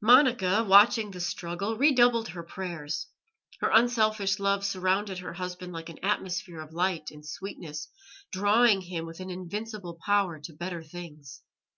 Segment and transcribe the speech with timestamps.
[0.00, 3.08] Monica, watching the struggle, redoubled her prayers;
[3.60, 7.88] her unselfish love surrounded her husband like an atmosphere of light and sweetness,
[8.32, 11.42] drawing him with an invincible power to better things.